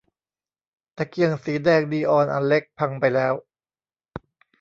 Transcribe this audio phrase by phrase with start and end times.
[0.97, 3.33] ตะเกียงสีแดงนีออนอันเล็กพังไปแล้ว